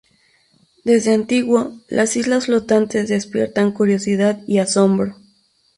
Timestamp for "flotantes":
2.47-3.07